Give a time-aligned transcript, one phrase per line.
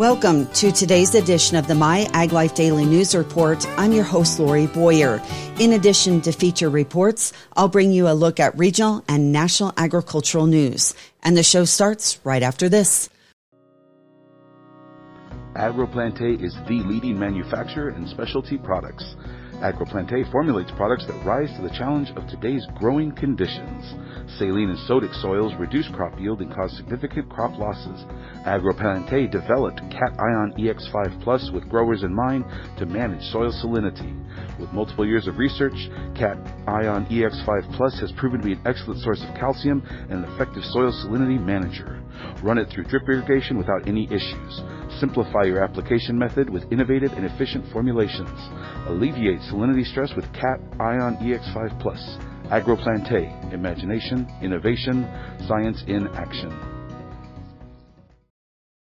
[0.00, 3.66] Welcome to today's edition of the My Ag Life Daily News Report.
[3.78, 5.20] I'm your host, Lori Boyer.
[5.58, 10.46] In addition to feature reports, I'll bring you a look at regional and national agricultural
[10.46, 10.94] news.
[11.22, 13.10] And the show starts right after this.
[15.54, 19.04] AgroPlantae is the leading manufacturer in specialty products.
[19.60, 23.94] AgroPlantae formulates products that rise to the challenge of today's growing conditions.
[24.38, 28.04] Saline and sodic soils reduce crop yield and cause significant crop losses.
[28.46, 32.46] AgroPlantae developed Cat Ion EX5 Plus with growers in mind
[32.78, 34.16] to manage soil salinity.
[34.58, 35.76] With multiple years of research,
[36.14, 40.32] Cat Ion EX5 Plus has proven to be an excellent source of calcium and an
[40.32, 42.00] effective soil salinity manager.
[42.42, 44.62] Run it through drip irrigation without any issues.
[45.00, 48.28] Simplify your application method with innovative and efficient formulations.
[48.86, 52.18] Alleviate salinity stress with Cat Ion EX5 Plus.
[52.50, 55.08] AgroPlantae, imagination, innovation,
[55.48, 56.69] science in action.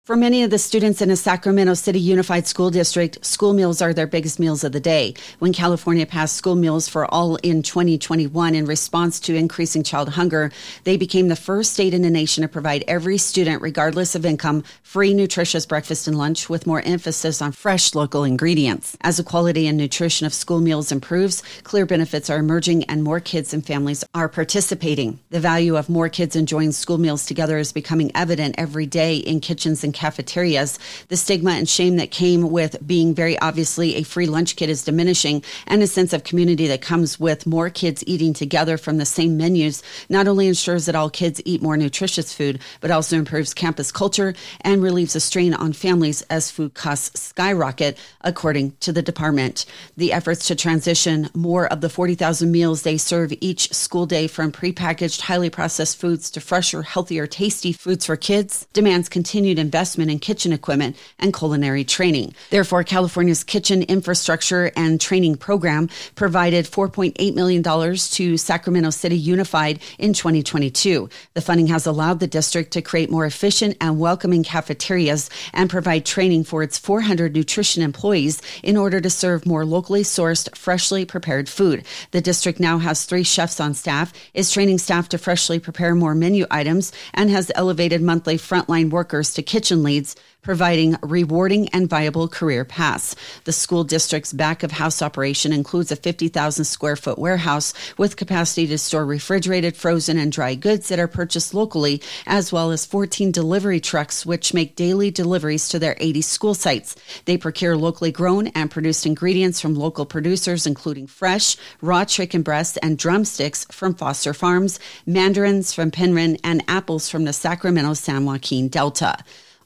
[0.04, 3.94] For many of the students in a Sacramento City Unified School District, school meals are
[3.94, 5.14] their biggest meals of the day.
[5.38, 10.52] When California passed school meals for all in 2021 in response to increasing child hunger,
[10.82, 14.62] they became the first state in the nation to provide every student, regardless of income,
[14.82, 18.98] free nutritious breakfast and lunch with more emphasis on fresh local ingredients.
[19.00, 23.20] As the quality and nutrition of school meals improves, clear benefits are emerging and more
[23.20, 25.18] kids and families are participating.
[25.30, 29.40] The value of more kids enjoying school meals together is becoming evident every day in
[29.40, 30.78] kitchens and cafeterias.
[31.08, 34.84] The stigma and shame that came with being very obviously a free lunch kit is
[34.84, 39.06] diminishing, and a sense of community that comes with more kids eating together from the
[39.06, 43.54] same menus not only ensures that all kids eat more nutritious food, but also improves
[43.54, 49.02] campus culture and relieves a strain on families as food costs skyrocket, according to the
[49.02, 49.64] department.
[49.96, 54.52] The efforts to transition more of the 40,000 meals they serve each school day from
[54.52, 60.10] prepackaged, highly processed foods to fresher, healthier, tasty foods for kids demands continued investment investment
[60.10, 62.34] in kitchen equipment and culinary training.
[62.48, 70.14] Therefore, California's Kitchen Infrastructure and Training Program provided $4.8 million to Sacramento City Unified in
[70.14, 71.10] 2022.
[71.34, 76.06] The funding has allowed the district to create more efficient and welcoming cafeterias and provide
[76.06, 81.46] training for its 400 nutrition employees in order to serve more locally sourced, freshly prepared
[81.46, 81.84] food.
[82.12, 86.14] The district now has three chefs on staff, is training staff to freshly prepare more
[86.14, 92.28] menu items, and has elevated monthly frontline workers to kitchen leads, providing rewarding and viable
[92.28, 93.16] career paths.
[93.44, 98.66] The school district's back of house operation includes a 50,000 square foot warehouse with capacity
[98.68, 103.32] to store refrigerated, frozen, and dry goods that are purchased locally, as well as 14
[103.32, 106.94] delivery trucks, which make daily deliveries to their 80 school sites.
[107.24, 112.76] They procure locally grown and produced ingredients from local producers, including fresh, raw chicken breasts
[112.78, 118.68] and drumsticks from Foster Farms, mandarins from Penryn, and apples from the Sacramento San Joaquin
[118.68, 119.16] Delta.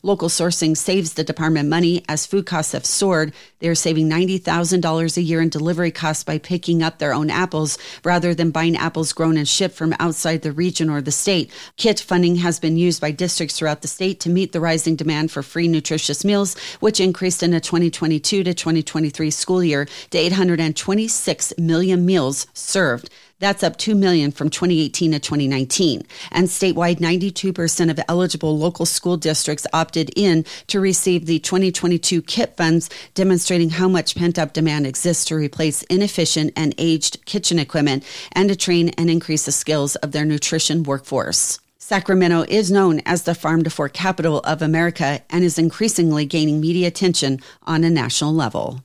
[0.03, 3.33] Local sourcing saves the department money as food costs have soared.
[3.61, 7.79] They are saving $90,000 a year in delivery costs by picking up their own apples
[8.05, 11.51] rather than buying apples grown and shipped from outside the region or the state.
[11.77, 15.31] KIT funding has been used by districts throughout the state to meet the rising demand
[15.31, 21.55] for free nutritious meals, which increased in the 2022 to 2023 school year to 826
[21.59, 23.11] million meals served.
[23.41, 26.03] That's up 2 million from 2018 to 2019.
[26.33, 32.57] And statewide, 92% of eligible local school districts opted in to receive the 2022 KIT
[32.57, 38.03] funds, demonstrating how much pent up demand exists to replace inefficient and aged kitchen equipment
[38.33, 41.61] and to train and increase the skills of their nutrition workforce.
[41.79, 46.61] Sacramento is known as the farm to fork capital of America and is increasingly gaining
[46.61, 48.83] media attention on a national level.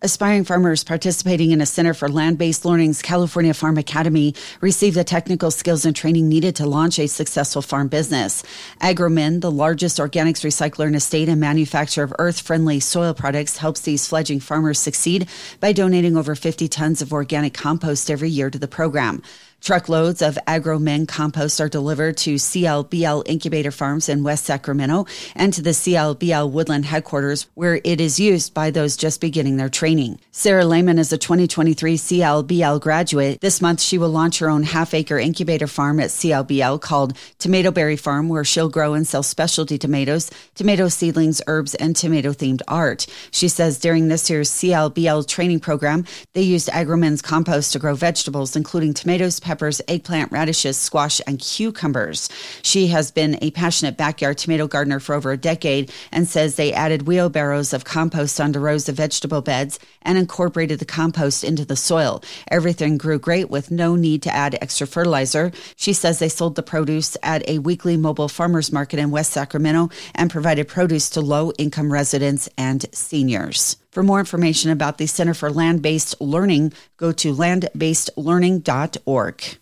[0.00, 5.02] Aspiring farmers participating in a Center for Land Based Learning's California Farm Academy receive the
[5.02, 8.44] technical skills and training needed to launch a successful farm business.
[8.80, 13.56] Agromin, the largest organics recycler in the state and manufacturer of earth friendly soil products,
[13.56, 18.50] helps these fledgling farmers succeed by donating over 50 tons of organic compost every year
[18.50, 19.20] to the program.
[19.60, 25.60] Truckloads of AgroMin compost are delivered to CLBL incubator farms in West Sacramento and to
[25.60, 30.20] the CLBL Woodland headquarters, where it is used by those just beginning their training.
[30.30, 33.40] Sarah Lehman is a 2023 CLBL graduate.
[33.40, 37.72] This month, she will launch her own half acre incubator farm at CLBL called Tomato
[37.72, 42.62] Berry Farm, where she'll grow and sell specialty tomatoes, tomato seedlings, herbs, and tomato themed
[42.68, 43.06] art.
[43.32, 48.54] She says during this year's CLBL training program, they used AgroMin's compost to grow vegetables,
[48.54, 52.28] including tomatoes, peppers, eggplant, radishes, squash, and cucumbers.
[52.60, 56.70] She has been a passionate backyard tomato gardener for over a decade and says they
[56.74, 61.76] added wheelbarrows of compost onto rows of vegetable beds and incorporated the compost into the
[61.76, 62.22] soil.
[62.50, 65.50] Everything grew great with no need to add extra fertilizer.
[65.76, 69.88] She says they sold the produce at a weekly mobile farmers market in West Sacramento
[70.14, 73.78] and provided produce to low income residents and seniors.
[73.98, 79.58] For more information about the Center for Land Based Learning, go to landbasedlearning.org.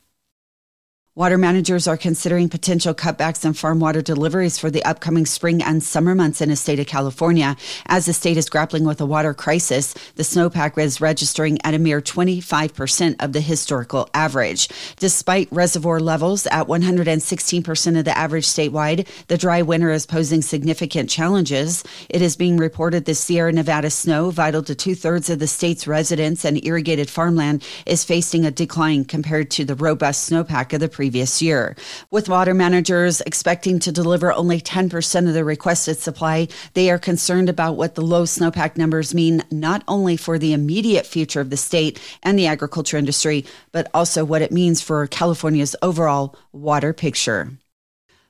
[1.16, 5.82] Water managers are considering potential cutbacks in farm water deliveries for the upcoming spring and
[5.82, 7.56] summer months in the state of California.
[7.86, 11.78] As the state is grappling with a water crisis, the snowpack is registering at a
[11.78, 14.68] mere 25% of the historical average.
[14.96, 21.08] Despite reservoir levels at 116% of the average statewide, the dry winter is posing significant
[21.08, 21.82] challenges.
[22.10, 25.86] It is being reported the Sierra Nevada snow, vital to two thirds of the state's
[25.86, 30.90] residents and irrigated farmland, is facing a decline compared to the robust snowpack of the
[30.90, 31.76] previous previous year.
[32.10, 37.48] With water managers expecting to deliver only 10% of the requested supply, they are concerned
[37.48, 41.56] about what the low snowpack numbers mean not only for the immediate future of the
[41.56, 47.52] state and the agriculture industry, but also what it means for California's overall water picture.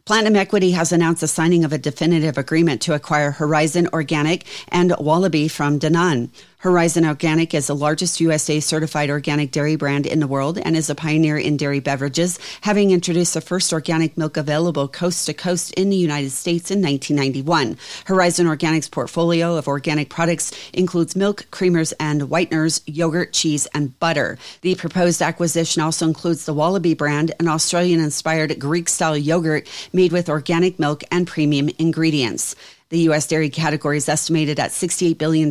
[0.06, 4.94] Platinum Equity has announced the signing of a definitive agreement to acquire Horizon Organic and
[4.98, 6.28] Wallaby from Danone.
[6.64, 10.88] Horizon Organic is the largest USA certified organic dairy brand in the world and is
[10.88, 15.74] a pioneer in dairy beverages, having introduced the first organic milk available coast to coast
[15.74, 17.76] in the United States in 1991.
[18.06, 24.38] Horizon Organic's portfolio of organic products includes milk, creamers, and whiteners, yogurt, cheese, and butter.
[24.62, 30.12] The proposed acquisition also includes the Wallaby brand, an Australian inspired Greek style yogurt made
[30.12, 32.56] with organic milk and premium ingredients.
[32.94, 33.26] The U.S.
[33.26, 35.50] dairy category is estimated at $68 billion,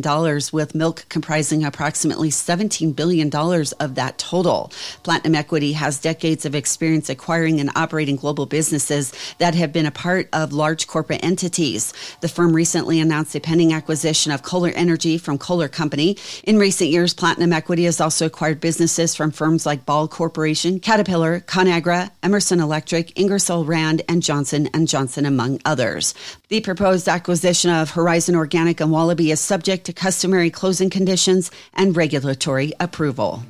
[0.50, 4.72] with milk comprising approximately $17 billion of that total.
[5.02, 9.90] Platinum Equity has decades of experience acquiring and operating global businesses that have been a
[9.90, 11.92] part of large corporate entities.
[12.22, 16.16] The firm recently announced a pending acquisition of Kohler Energy from Kohler Company.
[16.44, 21.40] In recent years, Platinum Equity has also acquired businesses from firms like Ball Corporation, Caterpillar,
[21.40, 26.14] Conagra, Emerson Electric, Ingersoll Rand, and Johnson & Johnson, among others.
[26.54, 31.96] The proposed acquisition of Horizon Organic and Wallaby is subject to customary closing conditions and
[31.96, 33.42] regulatory approval.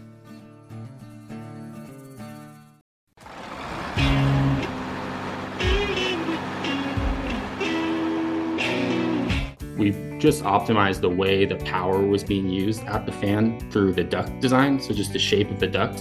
[9.76, 14.04] we just optimized the way the power was being used at the fan through the
[14.04, 16.00] duct design, so just the shape of the duct.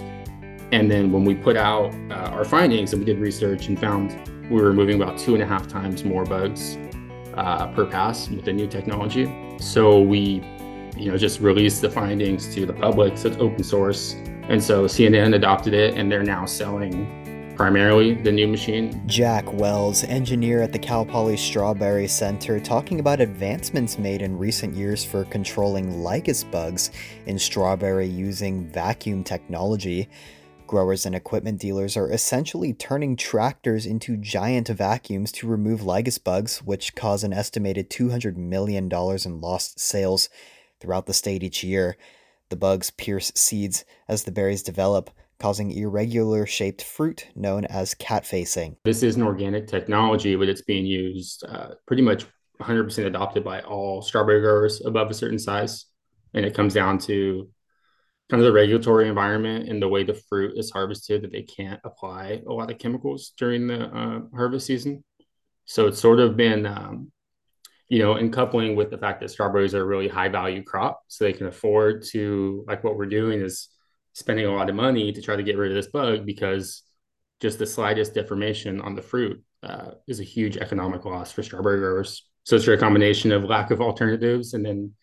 [0.72, 4.30] And then when we put out uh, our findings and we did research and found
[4.50, 6.78] we were removing about two and a half times more bugs
[7.36, 9.58] uh, per pass with the new technology.
[9.60, 10.44] So we,
[10.98, 13.18] you know, just released the findings to the public.
[13.18, 14.14] So it's open source,
[14.50, 17.24] and so CNN adopted it, and they're now selling
[17.56, 19.02] primarily the new machine.
[19.06, 24.76] Jack Wells, engineer at the Cal Poly Strawberry Center, talking about advancements made in recent
[24.76, 26.92] years for controlling lygus bugs
[27.26, 30.10] in strawberry using vacuum technology.
[30.74, 36.64] Growers and equipment dealers are essentially turning tractors into giant vacuums to remove lygus bugs,
[36.64, 40.30] which cause an estimated $200 million in lost sales
[40.80, 41.96] throughout the state each year.
[42.50, 48.26] The bugs pierce seeds as the berries develop, causing irregular shaped fruit known as cat
[48.26, 48.76] facing.
[48.84, 52.26] This is an organic technology, but it's being used uh, pretty much
[52.60, 55.86] 100% adopted by all strawberry growers above a certain size.
[56.34, 57.48] And it comes down to
[58.40, 62.42] of the regulatory environment and the way the fruit is harvested that they can't apply
[62.48, 65.04] a lot of chemicals during the uh, harvest season.
[65.66, 67.12] So it's sort of been, um,
[67.90, 71.02] you know, in coupling with the fact that strawberries are a really high value crop,
[71.08, 73.70] so they can afford to, like what we're doing is
[74.14, 76.84] spending a lot of money to try to get rid of this bug because
[77.40, 81.80] just the slightest deformation on the fruit uh, is a huge economic loss for strawberry
[81.80, 82.26] growers.
[82.46, 84.94] So it's a combination of lack of alternatives and then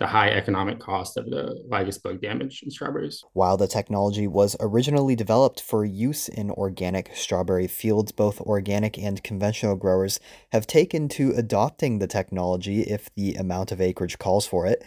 [0.00, 3.22] the high economic cost of the lygus bug damage in strawberries.
[3.34, 9.22] While the technology was originally developed for use in organic strawberry fields, both organic and
[9.22, 10.18] conventional growers
[10.52, 14.82] have taken to adopting the technology if the amount of acreage calls for it.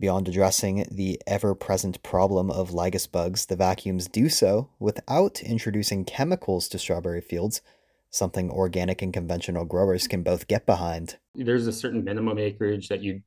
[0.00, 6.04] Beyond addressing the ever present problem of lygus bugs, the vacuums do so without introducing
[6.04, 7.62] chemicals to strawberry fields,
[8.10, 11.18] something organic and conventional growers can both get behind.
[11.36, 13.22] There's a certain minimum acreage that you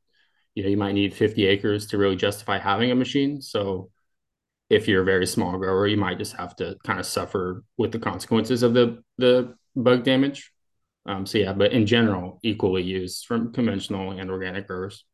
[0.55, 3.41] you know you might need 50 acres to really justify having a machine.
[3.41, 3.89] So
[4.69, 7.91] if you're a very small grower you might just have to kind of suffer with
[7.91, 10.51] the consequences of the the bug damage.
[11.05, 15.05] Um, so yeah but in general equally used from conventional and organic growers.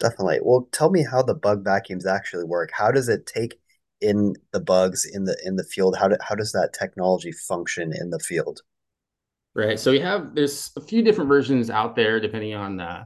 [0.00, 0.40] Definitely.
[0.42, 2.70] Well tell me how the bug vacuums actually work.
[2.72, 3.58] How does it take
[4.00, 5.96] in the bugs in the in the field?
[5.96, 8.60] How, do, how does that technology function in the field?
[9.54, 9.78] Right.
[9.78, 13.04] So we have there's a few different versions out there depending on uh,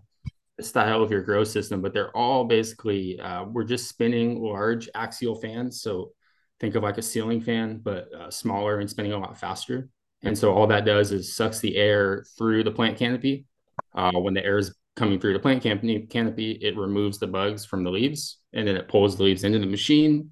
[0.61, 5.35] style of your grow system, but they're all basically uh, we're just spinning large axial
[5.35, 5.81] fans.
[5.83, 6.13] So
[6.61, 9.89] think of like a ceiling fan, but uh, smaller and spinning a lot faster.
[10.23, 13.47] And so all that does is sucks the air through the plant canopy.
[13.95, 17.65] Uh, when the air is coming through the plant canopy, canopy, it removes the bugs
[17.65, 20.31] from the leaves, and then it pulls the leaves into the machine,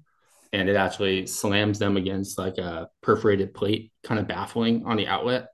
[0.51, 5.07] and it actually slams them against like a perforated plate, kind of baffling on the
[5.07, 5.47] outlet.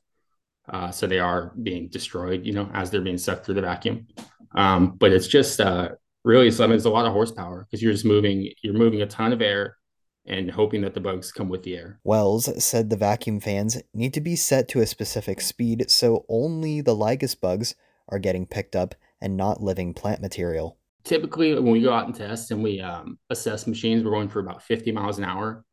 [0.68, 4.08] Uh, so they are being destroyed, you know, as they're being sucked through the vacuum.
[4.56, 5.90] Um, but it's just uh,
[6.24, 6.76] really something.
[6.76, 8.52] It's a lot of horsepower because you're just moving.
[8.62, 9.78] You're moving a ton of air
[10.26, 12.00] and hoping that the bugs come with the air.
[12.04, 16.82] Wells said the vacuum fans need to be set to a specific speed so only
[16.82, 17.76] the lygus bugs
[18.10, 20.78] are getting picked up and not living plant material.
[21.04, 24.40] Typically, when we go out and test and we um, assess machines, we're going for
[24.40, 25.66] about 50 miles an hour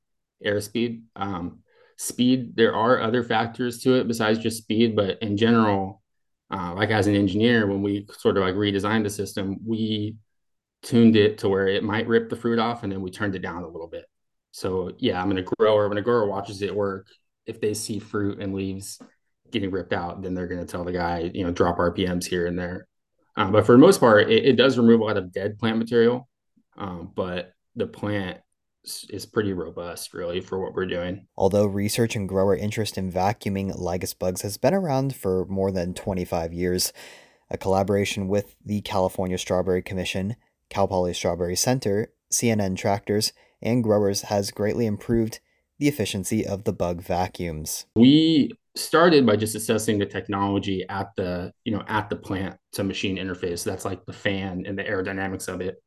[0.44, 1.02] airspeed.
[1.14, 1.60] Um,
[1.96, 6.02] speed, there are other factors to it besides just speed, but in general,
[6.50, 10.16] uh, like as an engineer, when we sort of like redesigned the system, we
[10.82, 13.42] tuned it to where it might rip the fruit off, and then we turned it
[13.42, 14.06] down a little bit.
[14.52, 15.88] So yeah, I'm gonna grower.
[15.88, 17.06] When a grower watches it work,
[17.46, 19.00] if they see fruit and leaves
[19.50, 22.58] getting ripped out, then they're gonna tell the guy, you know, drop RPMs here and
[22.58, 22.86] there.
[23.36, 25.78] Um, but for the most part, it, it, does remove a lot of dead plant
[25.78, 26.28] material.
[26.76, 28.40] Um, but the plant
[28.84, 31.26] is pretty robust, really, for what we're doing.
[31.36, 35.94] Although research and grower interest in vacuuming lygus bugs has been around for more than
[35.94, 36.92] 25 years,
[37.50, 40.36] a collaboration with the California Strawberry Commission,
[40.68, 45.40] Cal Poly Strawberry Center, CNN tractors, and growers has greatly improved
[45.78, 47.86] the efficiency of the bug vacuums.
[47.96, 52.84] We started by just assessing the technology at the you know at the plant to
[52.84, 53.64] machine interface.
[53.64, 55.82] That's like the fan and the aerodynamics of it.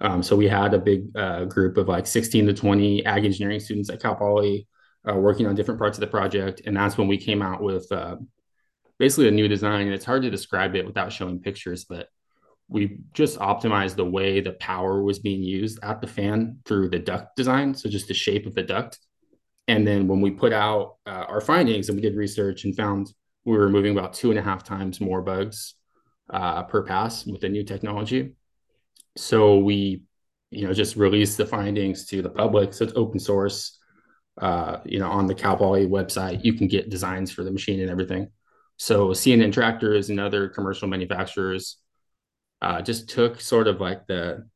[0.00, 3.60] Um, so we had a big uh, group of like 16 to 20 ag engineering
[3.60, 4.68] students at Cal Poly
[5.08, 6.62] uh, working on different parts of the project.
[6.66, 8.16] And that's when we came out with uh,
[8.98, 9.86] basically a new design.
[9.86, 12.08] And it's hard to describe it without showing pictures, but
[12.68, 16.98] we just optimized the way the power was being used at the fan through the
[16.98, 17.74] duct design.
[17.74, 18.98] So just the shape of the duct.
[19.66, 23.12] And then when we put out uh, our findings and we did research and found
[23.44, 25.74] we were moving about two and a half times more bugs
[26.30, 28.34] uh, per pass with the new technology
[29.18, 30.02] so we
[30.50, 32.72] you know just release the findings to the public.
[32.72, 33.78] So it's open source
[34.40, 36.44] uh, you know on the cal poly website.
[36.44, 38.30] You can get designs for the machine and everything.
[38.76, 41.78] So cnn tractors and other commercial manufacturers
[42.62, 44.48] uh, just took sort of like the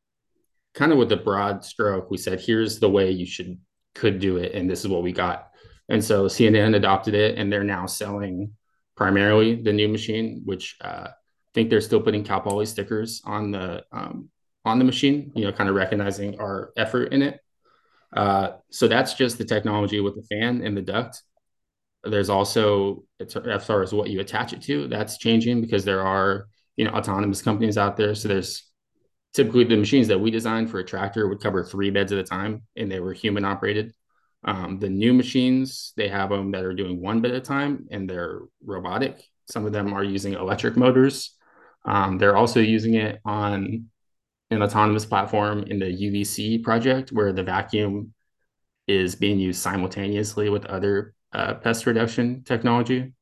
[0.74, 3.58] kind of with the broad stroke we said here's the way you should
[3.94, 5.50] could do it and this is what we got.
[5.88, 8.52] And so cnn adopted it and they're now selling
[8.96, 13.50] primarily the new machine which uh, i think they're still putting cal poly stickers on
[13.50, 14.28] the um,
[14.64, 17.40] on the machine, you know, kind of recognizing our effort in it.
[18.14, 21.22] Uh, so that's just the technology with the fan and the duct.
[22.04, 26.48] There's also, as far as what you attach it to, that's changing because there are,
[26.76, 28.14] you know, autonomous companies out there.
[28.14, 28.70] So there's
[29.34, 32.24] typically the machines that we designed for a tractor would cover three beds at a
[32.24, 33.92] time and they were human operated.
[34.44, 37.86] Um, the new machines, they have them that are doing one bed at a time
[37.90, 39.22] and they're robotic.
[39.50, 41.36] Some of them are using electric motors.
[41.84, 43.88] Um, they're also using it on
[44.52, 48.12] an autonomous platform in the UVC project where the vacuum
[48.86, 53.12] is being used simultaneously with other uh, pest reduction technology.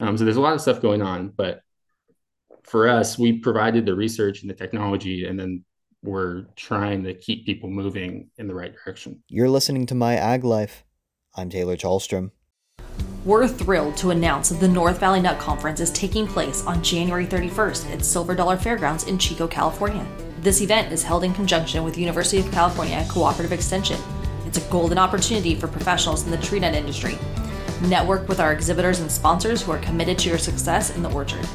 [0.00, 1.60] Um, so there's a lot of stuff going on, but
[2.64, 5.64] for us, we provided the research and the technology, and then
[6.02, 9.22] we're trying to keep people moving in the right direction.
[9.28, 10.84] You're listening to My Ag Life.
[11.34, 12.32] I'm Taylor Chalstrom.
[13.24, 17.26] We're thrilled to announce that the North Valley Nut Conference is taking place on January
[17.26, 20.06] 31st at Silver Dollar Fairgrounds in Chico, California.
[20.40, 23.98] This event is held in conjunction with University of California Cooperative Extension.
[24.46, 27.18] It's a golden opportunity for professionals in the tree nut industry.
[27.82, 31.46] Network with our exhibitors and sponsors who are committed to your success in the orchard.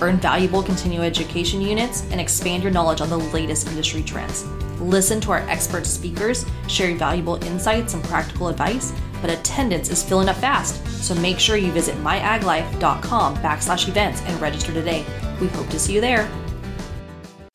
[0.00, 4.44] earn valuable continuing education units, and expand your knowledge on the latest industry trends.
[4.80, 10.28] Listen to our expert speakers sharing valuable insights and practical advice, but attendance is filling
[10.28, 15.04] up fast, so make sure you visit myaglife.com backslash events and register today.
[15.40, 16.28] We hope to see you there.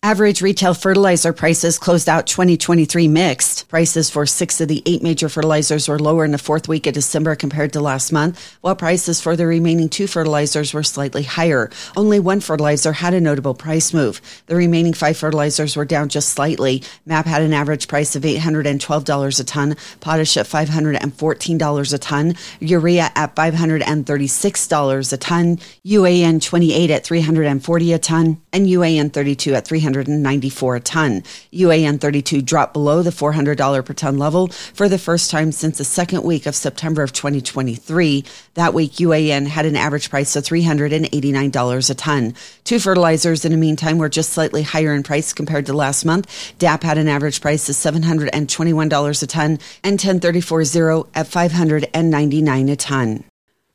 [0.07, 3.56] Average retail fertilizer prices closed out 2023 mixed.
[3.67, 6.93] Prices for six of the eight major fertilizers were lower in the fourth week of
[6.93, 11.69] December compared to last month, while prices for the remaining two fertilizers were slightly higher.
[11.97, 14.21] Only one fertilizer had a notable price move.
[14.45, 16.81] The remaining five fertilizers were down just slightly.
[17.05, 23.12] MAP had an average price of $812 a ton, potash at $514 a ton, urea
[23.15, 30.75] at $536 a ton, UAN 28 at 340 a ton, and UAN 32 at 394
[30.77, 31.21] a ton.
[31.51, 35.83] UAN 32 dropped below the $400 per ton level for the first time since the
[35.83, 38.23] second week of September of 2023.
[38.53, 42.33] That week, UAN had an average price of $389 a ton.
[42.63, 46.53] Two fertilizers in the meantime were just slightly higher in price compared to last month.
[46.59, 53.23] DAP had an average price of $721 a ton and 10340 at 599 a ton.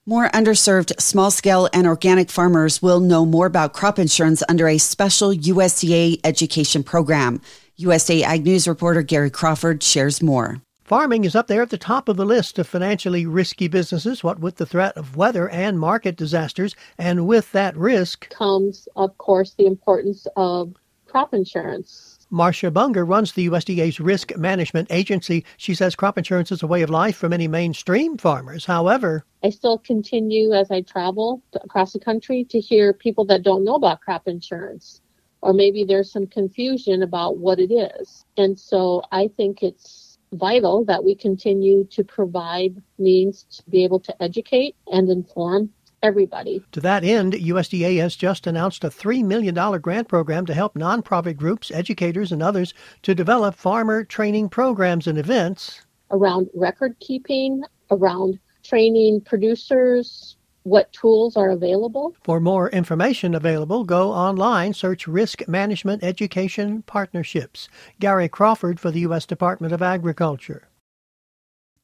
[0.05, 4.79] More underserved small scale and organic farmers will know more about crop insurance under a
[4.79, 7.41] special USDA education program.
[7.83, 10.63] USDA Ag News reporter Gary Crawford shares more.
[10.85, 14.39] Farming is up there at the top of the list of financially risky businesses, what
[14.39, 16.77] with the threat of weather and market disasters.
[16.97, 20.75] And with that risk comes, of course, the importance of
[21.07, 22.21] crop insurance.
[22.31, 25.45] Marcia Bunger runs the USDA's Risk Management Agency.
[25.57, 28.65] She says crop insurance is a way of life for many mainstream farmers.
[28.65, 33.65] However, I still continue as I travel across the country to hear people that don't
[33.65, 35.03] know about crop insurance,
[35.43, 38.25] or maybe there's some confusion about what it is.
[38.37, 44.01] And so I think it's vital that we continue to provide means to be able
[44.01, 45.71] to educate and inform
[46.03, 46.65] everybody.
[46.73, 51.37] To that end, USDA has just announced a $3 million grant program to help nonprofit
[51.37, 58.39] groups, educators, and others to develop farmer training programs and events around record keeping, around
[58.63, 62.15] training producers, what tools are available.
[62.23, 67.69] For more information available, go online, search Risk Management Education Partnerships.
[68.01, 69.27] Gary Crawford for the U.S.
[69.27, 70.69] Department of Agriculture.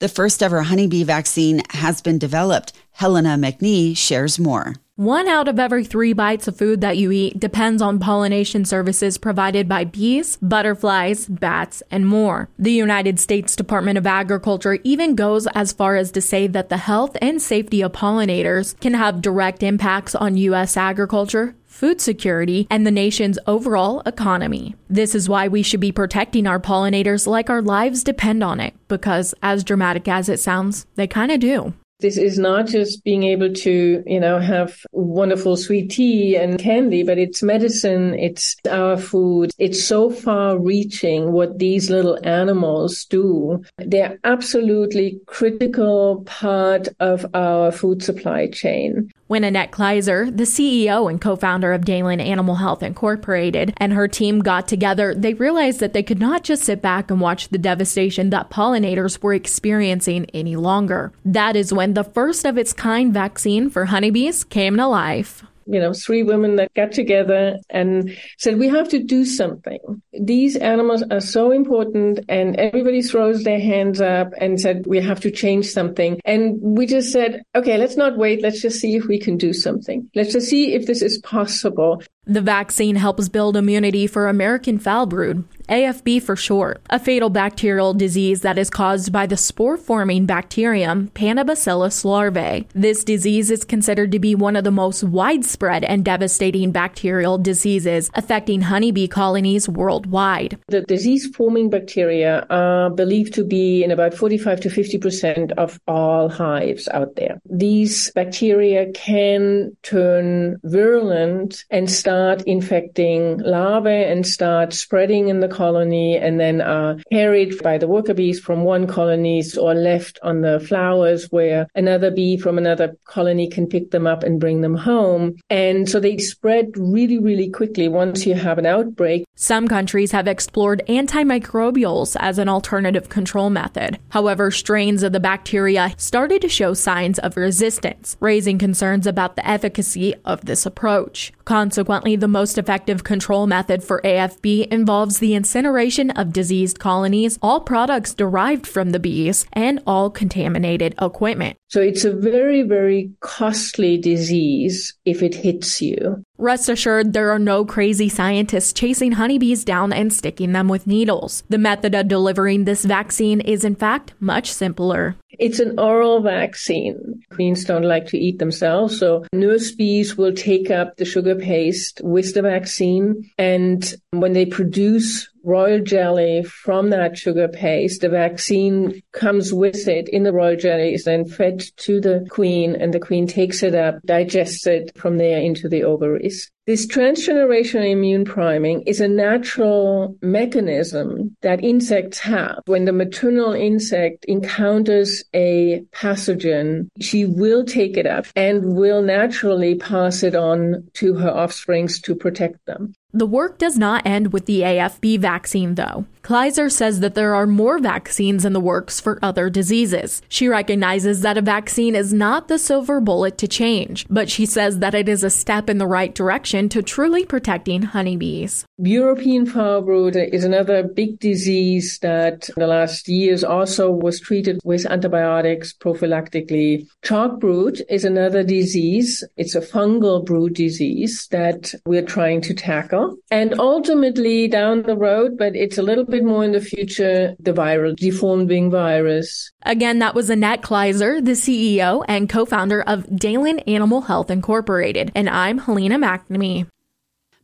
[0.01, 2.73] The first ever honeybee vaccine has been developed.
[2.93, 4.75] Helena McNee shares more.
[4.99, 9.17] One out of every three bites of food that you eat depends on pollination services
[9.17, 12.49] provided by bees, butterflies, bats, and more.
[12.59, 16.79] The United States Department of Agriculture even goes as far as to say that the
[16.79, 20.77] health and safety of pollinators can have direct impacts on U.S.
[20.77, 24.75] agriculture, food security, and the nation's overall economy.
[24.91, 28.75] This is why we should be protecting our pollinators like our lives depend on it,
[28.89, 31.73] because as dramatic as it sounds, they kind of do.
[32.01, 37.03] This is not just being able to, you know, have wonderful sweet tea and candy,
[37.03, 38.15] but it's medicine.
[38.15, 39.51] It's our food.
[39.59, 43.65] It's so far reaching what these little animals do.
[43.79, 49.11] They're absolutely critical part of our food supply chain.
[49.29, 54.39] When Annette Kleiser, the CEO and co-founder of Dalan Animal Health Incorporated, and her team
[54.41, 58.31] got together, they realized that they could not just sit back and watch the devastation
[58.31, 61.13] that pollinators were experiencing any longer.
[61.27, 65.79] That is when the first of its kind vaccine for honeybees came to life you
[65.79, 69.79] know, three women that got together and said, we have to do something.
[70.19, 75.21] These animals are so important and everybody throws their hands up and said, we have
[75.21, 76.21] to change something.
[76.25, 78.43] And we just said, okay, let's not wait.
[78.43, 80.11] Let's just see if we can do something.
[80.15, 82.03] Let's just see if this is possible.
[82.31, 87.95] The vaccine helps build immunity for American foul brood, AFB for short, a fatal bacterial
[87.95, 92.69] disease that is caused by the spore forming bacterium Paenibacillus larvae.
[92.75, 98.11] This disease is considered to be one of the most widespread and devastating bacterial diseases
[98.13, 100.59] affecting honeybee colonies worldwide.
[100.69, 106.29] The disease forming bacteria are believed to be in about 45 to 50% of all
[106.29, 107.41] hives out there.
[107.49, 115.47] These bacteria can turn virulent and start start infecting larvae and start spreading in the
[115.47, 120.41] colony and then are carried by the worker bees from one colony or left on
[120.41, 124.75] the flowers where another bee from another colony can pick them up and bring them
[124.75, 125.37] home.
[125.49, 129.25] And so they spread really, really quickly once you have an outbreak.
[129.37, 134.01] Some countries have explored antimicrobials as an alternative control method.
[134.09, 139.49] However, strains of the bacteria started to show signs of resistance, raising concerns about the
[139.49, 141.33] efficacy of this approach.
[141.45, 147.39] Consequently, Currently, the most effective control method for AFB involves the incineration of diseased colonies,
[147.43, 151.59] all products derived from the bees, and all contaminated equipment.
[151.69, 156.25] So it's a very, very costly disease if it hits you.
[156.39, 161.43] Rest assured, there are no crazy scientists chasing honeybees down and sticking them with needles.
[161.51, 165.17] The method of delivering this vaccine is, in fact, much simpler.
[165.39, 167.23] It's an oral vaccine.
[167.31, 172.01] Queens don't like to eat themselves, so nurse bees will take up the sugar paste
[172.03, 173.31] with the vaccine.
[173.39, 178.03] And when they produce royal jelly from that sugar paste.
[178.03, 182.77] The vaccine comes with it in the royal jelly, is then fed to the queen,
[182.77, 186.51] and the queen takes it up, digests it from there into the ovaries.
[186.69, 192.59] This transgenerational immune priming is a natural mechanism that insects have.
[192.67, 199.77] When the maternal insect encounters a pathogen, she will take it up and will naturally
[199.77, 202.93] pass it on to her offsprings to protect them.
[203.15, 206.05] The work does not end with the AFB vaccine, though.
[206.29, 210.21] Kleiser says that there are more vaccines in the works for other diseases.
[210.29, 214.81] She recognizes that a vaccine is not the silver bullet to change, but she says
[214.81, 218.67] that it is a step in the right direction to truly protecting honeybees.
[218.77, 224.85] European foulbrood is another big disease that in the last years also was treated with
[224.85, 226.87] antibiotics prophylactically.
[227.05, 229.25] Chalk brood is another disease.
[229.39, 233.17] It's a fungal brood disease that we're trying to tackle.
[233.31, 237.53] And ultimately down the road, but it's a little bit more in the future, the
[237.53, 239.51] viral deformed wing virus.
[239.63, 245.13] Again, that was Annette Kleiser, the CEO and co-founder of Dalan Animal Health Incorporated.
[245.15, 246.67] And I'm Helena McNamee.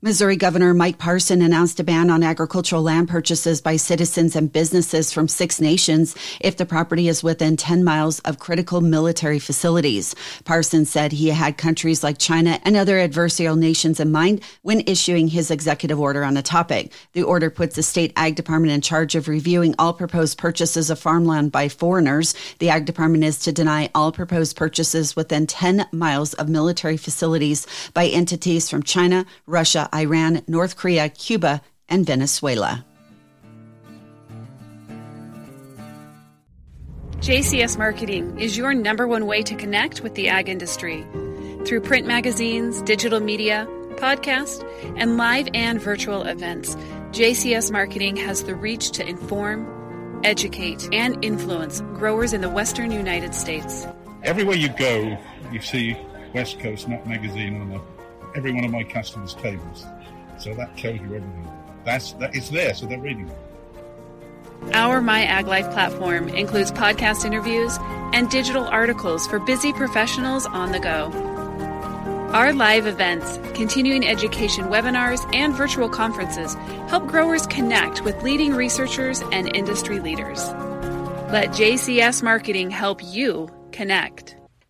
[0.05, 5.11] Missouri Governor Mike Parson announced a ban on agricultural land purchases by citizens and businesses
[5.11, 10.15] from six nations if the property is within 10 miles of critical military facilities.
[10.45, 15.27] Parson said he had countries like China and other adversarial nations in mind when issuing
[15.29, 16.93] his executive order on the topic.
[17.15, 20.99] The order puts the state ag department in charge of reviewing all proposed purchases of
[20.99, 22.35] farmland by foreigners.
[22.59, 27.67] The ag department is to deny all proposed purchases within 10 miles of military facilities
[27.95, 32.85] by entities from China, Russia, Iran, North Korea, Cuba, and Venezuela.
[37.25, 41.07] JCS Marketing is your number one way to connect with the ag industry
[41.65, 44.63] through print magazines, digital media, podcast,
[44.99, 46.75] and live and virtual events.
[47.13, 53.35] JCS Marketing has the reach to inform, educate, and influence growers in the western United
[53.35, 53.87] States.
[54.23, 55.17] Everywhere you go,
[55.51, 55.97] you see
[56.35, 57.81] West Coast Nut Magazine on the
[58.35, 59.87] every one of my customers' tables.
[60.39, 61.49] So that tells you everything.
[61.85, 64.75] That's that it's there, so they're reading it.
[64.75, 67.79] Our My Ag Life platform includes podcast interviews
[68.13, 71.13] and digital articles for busy professionals on the go.
[72.33, 76.55] Our live events, continuing education webinars, and virtual conferences
[76.89, 80.49] help growers connect with leading researchers and industry leaders.
[81.31, 84.37] Let JCS Marketing help you connect.